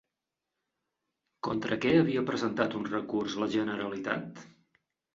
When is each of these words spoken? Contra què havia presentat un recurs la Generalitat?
Contra 1.49 1.79
què 1.85 1.93
havia 1.99 2.25
presentat 2.33 2.81
un 2.83 2.91
recurs 2.97 3.39
la 3.45 3.53
Generalitat? 3.61 4.47